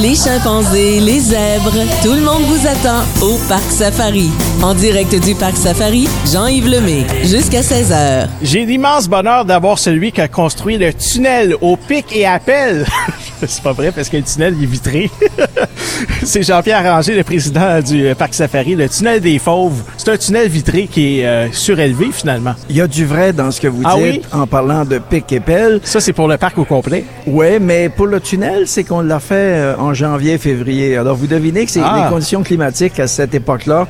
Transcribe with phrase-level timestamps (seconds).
[0.00, 4.30] les chimpanzés, les zèbres, tout le monde vous attend au Parc Safari.
[4.62, 8.28] En direct du Parc Safari, Jean-Yves Lemay, jusqu'à 16h.
[8.42, 12.86] J'ai l'immense bonheur d'avoir celui qui a construit le tunnel au pic et appel.
[13.46, 15.10] C'est pas vrai parce que le tunnel est vitré.
[16.24, 18.74] c'est Jean-Pierre Ranger, le président du euh, Parc Safari.
[18.74, 22.54] Le tunnel des Fauves, c'est un tunnel vitré qui est euh, surélevé finalement.
[22.68, 24.22] Il y a du vrai dans ce que vous Ah dites oui?
[24.32, 25.80] en parlant de pic et pelle.
[25.84, 27.04] Ça, c'est pour le parc au complet.
[27.26, 30.96] Oui, mais pour le tunnel, c'est qu'on l'a fait euh, en janvier-février.
[30.96, 32.02] Alors, vous devinez que c'est Ah.
[32.04, 33.86] les conditions climatiques à cette époque-là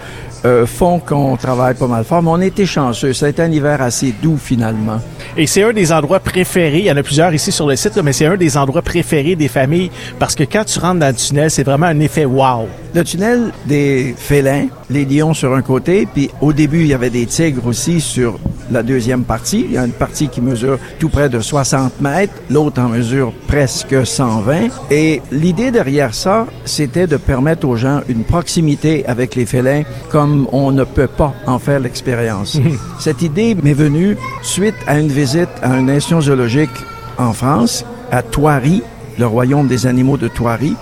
[0.46, 2.22] euh, font qu'on travaille pas mal fort.
[2.22, 3.12] Mais on été chanceux.
[3.12, 5.00] Ça a été un hiver assez doux, finalement.
[5.36, 6.78] Et c'est un des endroits préférés.
[6.78, 8.80] Il y en a plusieurs ici sur le site, là, mais c'est un des endroits
[8.82, 12.24] préférés des familles parce que quand tu rentres dans le tunnel, c'est vraiment un effet
[12.24, 12.68] wow.
[12.94, 17.10] Le tunnel des félins, les lions sur un côté, puis au début, il y avait
[17.10, 18.38] des tigres aussi sur
[18.70, 19.64] la deuxième partie.
[19.68, 23.32] Il y a une partie qui mesure tout près de 60 mètres, l'autre en mesure
[23.48, 24.68] presque 120.
[24.90, 30.46] Et l'idée derrière ça, c'était de permettre aux gens une proximité avec les félins comme
[30.52, 32.58] on ne peut pas en faire l'expérience.
[32.98, 36.70] Cette idée m'est venue suite à une visite à une institution zoologique
[37.18, 38.82] en France, à Thoiry,
[39.20, 40.74] le royaume des animaux de Thoiry,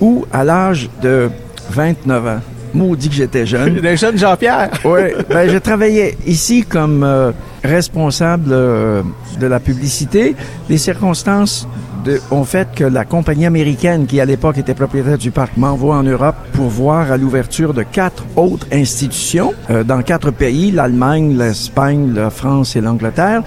[0.00, 1.30] où à l'âge de
[1.70, 2.40] 29 ans,
[2.72, 4.70] maudit que j'étais jeune, Le jeune Jean-Pierre.
[4.84, 7.30] oui, ben, je travaillais ici comme euh,
[7.62, 9.02] responsable euh,
[9.38, 10.34] de la publicité.
[10.68, 11.68] Les circonstances
[12.04, 15.96] de- ont fait que la compagnie américaine, qui à l'époque était propriétaire du parc, m'envoie
[15.96, 21.36] en Europe pour voir à l'ouverture de quatre autres institutions euh, dans quatre pays, l'Allemagne,
[21.36, 23.42] l'Espagne, la France et l'Angleterre.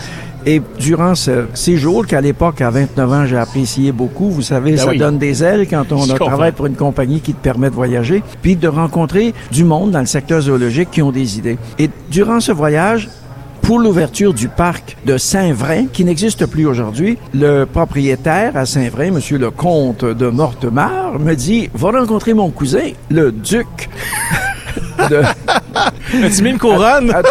[0.45, 4.77] Et durant ce séjour, qu'à l'époque, à 29 ans, j'ai apprécié beaucoup, vous savez, Ben
[4.77, 4.97] ça oui.
[4.97, 8.55] donne des ailes quand on travaille pour une compagnie qui te permet de voyager, puis
[8.55, 11.57] de rencontrer du monde dans le secteur zoologique qui ont des idées.
[11.79, 13.09] Et durant ce voyage,
[13.67, 19.37] pour l'ouverture du parc de Saint-Vrain, qui n'existe plus aujourd'hui, le propriétaire à Saint-Vrain, Monsieur
[19.37, 23.89] le comte de Mortemart, me dit, va rencontrer mon cousin, le duc.
[25.09, 25.21] de-
[26.23, 27.11] As-tu mis une couronne?
[27.13, 27.21] Ah,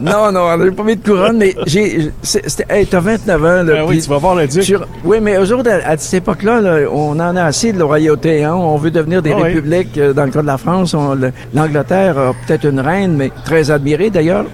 [0.00, 2.10] non, non, on n'a pas mis de couronne, mais j'ai,
[2.68, 3.62] hey, t'as 29 ans, là.
[3.64, 4.74] Ben oui, tu vas voir le duc.
[5.04, 8.44] oui, mais autres, à, à cette époque-là, là, on en a assez de la royauté.
[8.44, 8.54] Hein?
[8.54, 9.96] On veut devenir des Ah républiques.
[9.98, 10.94] Euh, Dans le cas de la France,
[11.54, 14.44] l'Angleterre a peut-être une reine, mais très admirée d'ailleurs,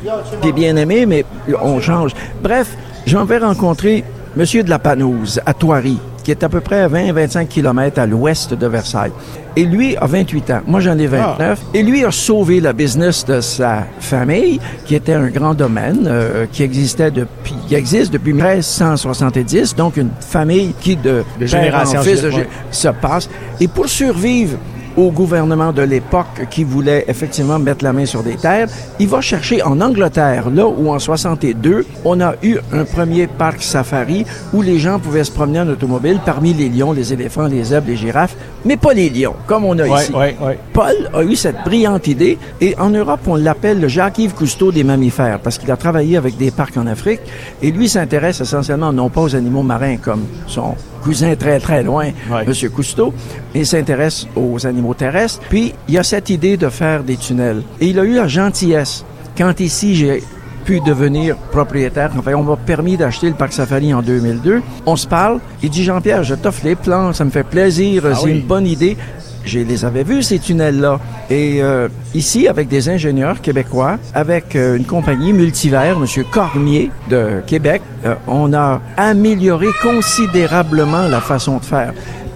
[0.41, 1.25] puis bien aimée, mais
[1.63, 2.13] on change.
[2.43, 2.69] Bref,
[3.07, 4.05] j'en vais rencontrer
[4.37, 8.07] Monsieur de la Panouse à Thoiry, qui est à peu près à 20-25 kilomètres à
[8.07, 9.13] l'ouest de Versailles.
[9.57, 10.61] Et lui a 28 ans.
[10.67, 11.61] Moi, j'en ai 29.
[11.75, 16.47] Et lui a sauvé la business de sa famille, qui était un grand domaine, euh,
[16.51, 19.77] qui existait depuis, qui existe depuis 1370.
[19.77, 22.33] Donc, une famille qui, de, De génération en fils, de
[22.73, 23.29] se passe.
[23.61, 24.59] Et pour survivre
[24.97, 28.69] au gouvernement de l'époque qui voulait effectivement mettre la main sur des terres,
[28.99, 33.63] il va chercher en Angleterre, là où en 62, on a eu un premier parc
[33.63, 37.65] safari où les gens pouvaient se promener en automobile parmi les lions, les éléphants, les
[37.65, 40.13] zèbres, les girafes, mais pas les lions, comme on a Ouais, ici.
[40.13, 40.59] ouais, ouais.
[40.73, 44.85] Paul a eu cette brillante idée et en Europe, on l'appelle le Jacques-Yves Cousteau des
[44.85, 47.21] mammifères parce qu'il a travaillé avec des parcs en Afrique
[47.63, 52.07] et lui s'intéresse essentiellement non pas aux animaux marins comme son cousin très très loin,
[52.31, 52.45] Ouais.
[52.47, 53.13] Monsieur Cousteau,
[53.55, 55.41] il s'intéresse aux animaux terrestres.
[55.51, 59.05] Puis il a cette idée de faire des tunnels et il a eu la gentillesse
[59.37, 60.23] quand ici j'ai
[60.65, 62.11] pu devenir propriétaire.
[62.19, 64.63] Enfin, on m'a permis d'acheter le parc Safari en 2002.
[64.87, 65.41] On se parle.
[65.63, 68.31] Il dit Jean-Pierre, je t'offre les plans, ça me fait plaisir, c'est oui.
[68.33, 68.97] une bonne idée.
[69.45, 70.99] Je les avais vus, ces tunnels-là.
[71.31, 76.25] Et euh, ici, avec des ingénieurs québécois, avec euh, une compagnie multivers, M.
[76.31, 81.93] Cormier de Québec, euh, on a amélioré considérablement la façon de faire.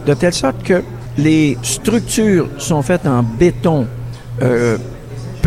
[0.07, 0.83] De telle sorte que
[1.17, 3.87] les structures sont faites en béton
[4.43, 4.79] euh,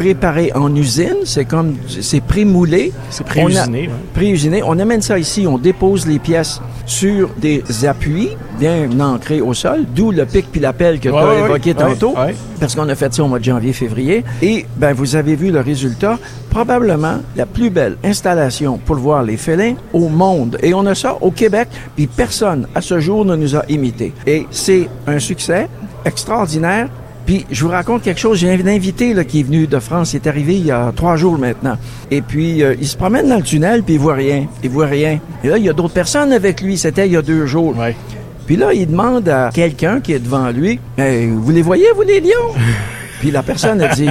[0.01, 1.17] préparé en usine.
[1.25, 2.91] C'est comme, c'est pré-moulé.
[3.11, 3.99] C'est pré-usiné, On a- ouais.
[4.15, 4.63] Pré-usiné.
[4.65, 8.29] On amène ça ici, on dépose les pièces sur des appuis
[8.59, 11.75] bien ancrés au sol, d'où le pic puis la pelle que tu as ouais, évoqué
[11.75, 12.15] tantôt.
[12.59, 14.23] Parce qu'on a fait ça au mois de janvier-février.
[14.41, 16.17] Et, ben, vous avez vu le résultat.
[16.49, 20.57] Probablement la plus belle installation pour voir les félins au monde.
[20.63, 24.13] Et on a ça au Québec, puis personne à ce jour ne nous a imité.
[24.27, 25.67] Et c'est un succès
[26.03, 26.89] extraordinaire.
[27.25, 28.39] Puis je vous raconte quelque chose.
[28.39, 30.13] J'ai un invité là, qui est venu de France.
[30.13, 31.77] Il est arrivé il y a trois jours maintenant.
[32.09, 34.47] Et puis euh, il se promène dans le tunnel puis il voit rien.
[34.63, 35.19] Il voit rien.
[35.43, 36.77] Et là il y a d'autres personnes avec lui.
[36.77, 37.77] C'était il y a deux jours.
[37.77, 37.95] Ouais.
[38.47, 42.01] Puis là il demande à quelqu'un qui est devant lui Hey, Vous les voyez vous
[42.01, 42.53] les lions
[43.19, 44.09] Puis la personne a dit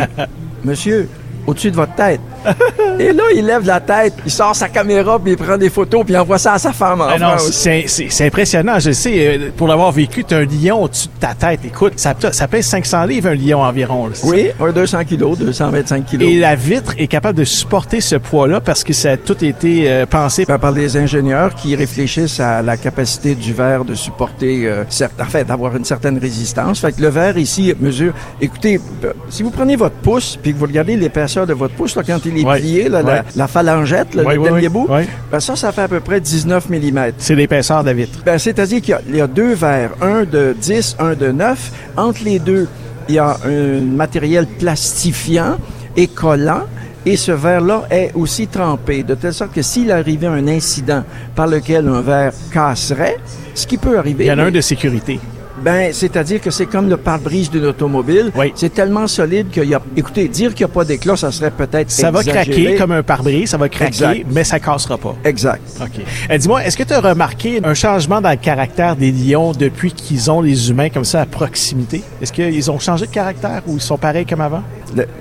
[0.64, 1.08] Monsieur,
[1.46, 2.20] au-dessus de votre tête.
[2.98, 6.04] Et là, il lève la tête, il sort sa caméra, puis il prend des photos,
[6.04, 8.92] puis il envoie ça à sa femme en Ah non, c'est c'est- c'est impressionnant, je
[8.92, 9.12] sais.
[9.16, 11.60] euh, Pour l'avoir vécu, tu as un lion au-dessus de ta tête.
[11.64, 14.06] Écoute, ça, ça pèse 500 livres, un lion environ.
[14.06, 14.14] là.
[14.24, 16.28] Oui, un 200 kilos, 225 kilos.
[16.28, 19.90] Et la vitre est capable de supporter ce poids-là parce que ça a tout été
[19.90, 20.44] euh, pensé.
[20.46, 25.20] Ben, par des ingénieurs qui réfléchissent à la capacité du verre de supporter, euh, certes,
[25.20, 26.80] en fait, d'avoir une certaine résistance.
[26.80, 28.12] Fait que le verre ici mesure.
[28.40, 31.94] Écoutez, euh, si vous prenez votre pouce puis que vous regardez l'épaisseur de votre pouce
[31.96, 33.22] là, quand il est Ouais, plié, là, la, ouais.
[33.36, 36.68] la phalangette, là, Ouais, le dernier bout, ben, ça, ça fait à peu près 19
[36.68, 37.00] mm.
[37.18, 38.20] C'est l'épaisseur de la vitre.
[38.24, 41.72] Ben, c'est-à-dire qu'il y, a deux verres, un de 10, un de 9.
[41.96, 42.68] Entre les deux,
[43.08, 45.56] il y a un matériel plastifiant
[45.96, 46.62] et collant.
[47.06, 51.02] Et ce verre-là est aussi trempé, de telle sorte que s'il arrivait un incident
[51.34, 53.16] par lequel un verre casserait,
[53.54, 55.18] ce qui peut arriver, Il y en a un de sécurité.
[55.62, 58.30] Ben, c'est-à-dire que c'est comme le pare-brise d'une automobile.
[58.36, 58.52] Oui.
[58.54, 59.80] C'est tellement solide qu'il y a...
[59.96, 63.02] Écoutez, dire qu'il n'y a pas d'éclat, ça serait peut-être Ça va craquer comme un
[63.02, 64.26] pare-brise, ça va craquer, Exact.
[64.30, 65.14] mais ça cassera pas.
[65.24, 65.62] Exact.
[65.80, 66.02] OK.
[66.30, 69.92] Euh, Dis-moi, est-ce que tu as remarqué un changement dans le caractère des lions depuis
[69.92, 72.02] qu'ils ont les humains comme ça à proximité?
[72.22, 74.62] Est-ce qu'ils ont changé de caractère ou ils sont pareils comme avant?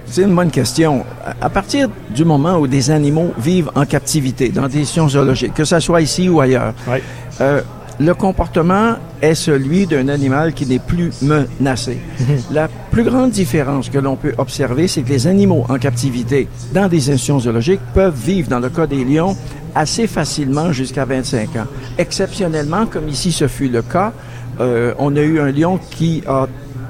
[0.05, 1.03] C'est une bonne question.
[1.41, 5.79] À- partir du moment où des animaux vivent en captivité, dans des zoologiques, que ce
[5.79, 6.97] soit ici ou ailleurs, Oui.
[7.41, 7.61] euh,
[7.99, 11.97] le comportement est celui d'un animal qui n'est plus menacé.
[12.51, 16.87] La plus grande différence que l'on peut observer, c'est que les animaux en captivité dans
[16.87, 19.35] des institutions zoologiques peuvent vivre, dans le cas des lions,
[19.75, 21.67] assez facilement jusqu'à 25 ans.
[21.97, 24.13] Exceptionnellement, comme ici ce fut le cas,
[24.59, 26.47] euh, on a eu un lion qui a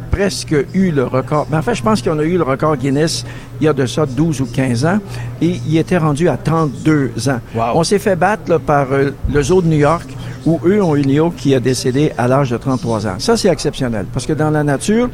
[0.09, 1.47] presque eu le record.
[1.49, 3.25] Mais en fait, je pense qu'on a eu le record Guinness
[3.61, 4.99] il y a de ça 12 ou 15 ans
[5.41, 7.39] et il était rendu à 32 ans.
[7.55, 7.63] Wow.
[7.75, 10.07] On s'est fait battre là, par euh, le zoo de New York
[10.45, 13.15] où eux ont eu un lion qui a décédé à l'âge de 33 ans.
[13.19, 15.09] Ça, c'est exceptionnel parce que dans la nature,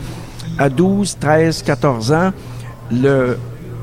[0.58, 2.32] à 12, 13, 14 ans,
[2.92, 3.38] le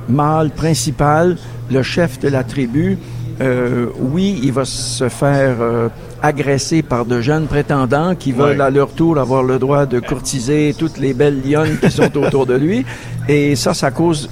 [0.08, 1.36] mâle principal,
[1.70, 2.98] le chef de la tribu,
[3.40, 5.88] euh, oui, il va se faire euh,
[6.22, 8.64] agresser par de jeunes prétendants qui veulent Ouais.
[8.64, 12.46] à leur tour avoir le droit de courtiser toutes les belles lionnes qui sont autour
[12.46, 12.84] de lui.
[13.28, 14.28] Et ça, ça cause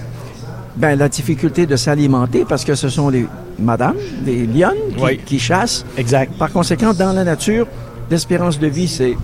[0.76, 3.26] ben, la difficulté de s'alimenter parce que ce sont les
[3.58, 5.20] madames, les lionnes qui, Oui.
[5.24, 5.84] qui chassent.
[5.96, 6.32] Exact.
[6.38, 7.66] Par conséquent, dans la nature,
[8.10, 9.16] l'espérance de vie, c'est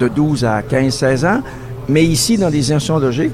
[0.00, 1.40] de 12 à 15, 16 ans.
[1.88, 3.32] Mais ici, dans les institutions logiques,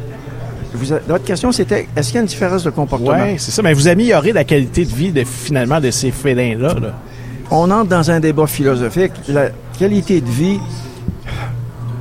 [0.75, 3.13] vous votre question, c'était est-ce qu'il y a une différence de comportement?
[3.25, 3.63] Oui, c'est ça.
[3.63, 6.75] Mais vous améliorez la qualité de vie de, finalement de ces félins-là.
[6.75, 6.95] là.
[7.51, 9.13] On entre dans un débat philosophique.
[9.29, 9.49] La
[9.79, 10.59] qualité de vie.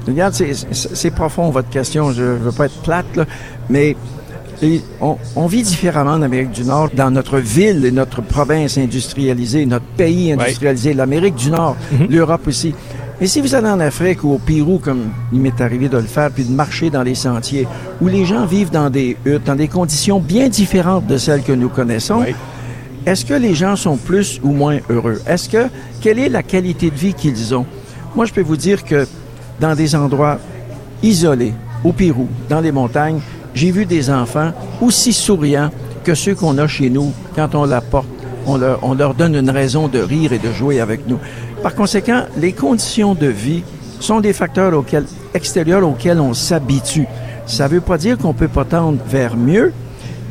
[0.08, 2.12] Regarde, c'est profond votre question.
[2.12, 3.26] Je ne veux pas être plate, là,
[3.70, 3.96] mais
[4.62, 8.78] et on, on vit différemment en Amérique du Nord, dans notre ville et notre province
[8.78, 11.76] industrialisée, notre pays industrialisé, l'Amérique du Nord,
[12.10, 12.74] l'Europe aussi.
[13.22, 16.04] Mais si vous allez en Afrique ou au Pérou, comme il m'est arrivé de le
[16.04, 17.68] faire, puis de marcher dans les sentiers,
[18.02, 21.52] où les gens vivent dans des huttes, dans des conditions bien différentes de celles que
[21.52, 22.34] nous connaissons, Oui.
[23.06, 25.22] est-ce que les gens sont plus ou moins heureux?
[25.28, 25.68] Est-ce que,
[26.02, 27.66] quelle est la qualité de vie qu'ils ont?
[28.16, 29.06] Moi, je peux vous dire que
[29.60, 30.40] dans des endroits
[31.04, 31.54] isolés,
[31.84, 33.20] au Pérou, dans les montagnes,
[33.54, 34.52] j'ai vu des enfants
[34.82, 35.72] aussi souriants
[36.04, 38.08] que ceux qu'on a chez nous quand on la porte.
[38.46, 41.20] On leur, on leur donne une raison de rire et de jouer avec nous.
[41.62, 43.64] Par conséquent, les conditions de vie
[44.00, 47.06] sont des facteurs auxquels, extérieurs auxquels on s'habitue.
[47.46, 49.74] Ça ne veut pas dire qu'on peut pas tendre vers mieux,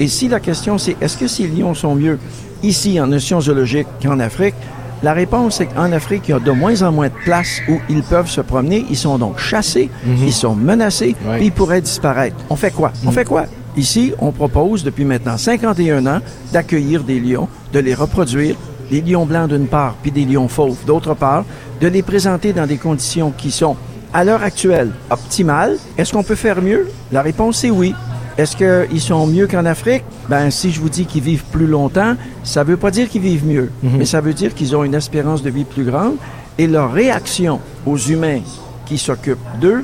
[0.01, 2.19] et si la question c'est est-ce que ces lions sont mieux
[2.63, 4.55] ici en notion zoologique qu'en Afrique,
[5.03, 7.79] la réponse c'est qu'en Afrique, il y a de moins en moins de places où
[7.89, 8.85] ils peuvent se promener.
[8.91, 12.37] Ils sont donc chassés, ils sont menacés, puis ils pourraient disparaître.
[12.51, 12.93] On fait quoi?
[13.07, 13.45] On fait quoi?
[13.77, 16.21] Ici, on propose depuis maintenant 51 ans
[16.53, 18.57] d'accueillir des lions, de les reproduire,
[18.91, 21.45] des lions blancs d'une part, puis des lions fauves d'autre part,
[21.81, 23.77] de les présenter dans des conditions qui sont,
[24.13, 25.77] à l'heure actuelle, optimales.
[25.97, 26.89] Est-ce qu'on peut faire mieux?
[27.13, 27.95] La réponse est oui.
[28.39, 30.05] Est-ce qu'ils sont mieux qu'en Afrique?
[30.29, 32.15] Ben, si je vous dis qu'ils vivent plus longtemps,
[32.45, 35.43] ça veut pas dire qu'ils vivent mieux, mais ça veut dire qu'ils ont une espérance
[35.43, 36.15] de vie plus grande
[36.57, 38.41] et leur réaction aux humains
[38.87, 39.83] qui s'occupent d'eux,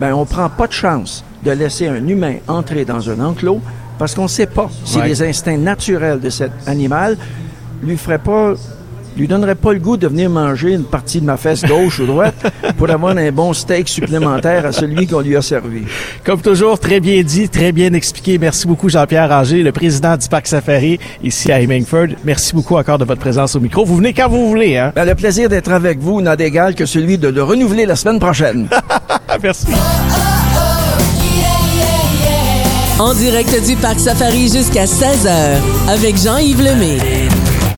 [0.00, 3.60] ben, on prend pas de chance de laisser un humain entrer dans un enclos
[3.98, 5.06] parce qu'on sait pas si Ouais.
[5.08, 7.16] les instincts naturels de cet animal
[7.84, 8.54] lui feraient pas
[9.16, 12.06] lui donnerait pas le goût de venir manger une partie de ma fesse gauche ou
[12.06, 15.82] droite pour avoir un bon steak supplémentaire à celui qu'on lui a servi.
[16.24, 18.38] Comme toujours, très bien dit, très bien expliqué.
[18.38, 22.08] Merci beaucoup, Jean-Pierre Ranger, le président du Parc Safari ici à Hemingford.
[22.24, 23.84] Merci beaucoup encore de votre présence au micro.
[23.84, 24.92] Vous venez quand vous voulez, hein?
[24.94, 28.18] Ben, le plaisir d'être avec vous n'a d'égal que celui de le renouveler la semaine
[28.18, 28.68] prochaine.
[29.42, 29.66] Merci.
[32.98, 35.56] En direct du Parc Safari jusqu'à 16h
[35.88, 37.41] avec Jean-Yves Lemay.